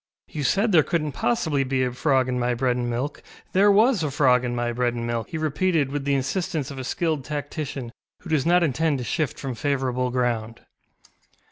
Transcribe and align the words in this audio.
ŌĆ£You 0.31 0.43
said 0.43 0.71
there 0.71 0.81
couldnŌĆÖt 0.81 1.13
possibly 1.13 1.63
be 1.63 1.83
a 1.83 1.91
frog 1.91 2.27
in 2.27 2.39
my 2.39 2.55
bread 2.55 2.75
and 2.75 2.89
milk; 2.89 3.21
there 3.53 3.71
was 3.71 4.01
a 4.01 4.09
frog 4.09 4.43
in 4.43 4.55
my 4.55 4.71
bread 4.71 4.95
and 4.95 5.05
milk, 5.05 5.27
ŌĆØ 5.27 5.29
he 5.29 5.37
repeated, 5.37 5.91
with 5.91 6.05
the 6.05 6.15
insistence 6.15 6.71
of 6.71 6.79
a 6.79 6.83
skilled 6.83 7.23
tactician 7.23 7.91
who 8.21 8.29
does 8.31 8.43
not 8.43 8.63
intend 8.63 8.97
to 8.97 9.03
shift 9.03 9.37
from 9.39 9.53
favourable 9.53 10.09
ground. 10.09 10.61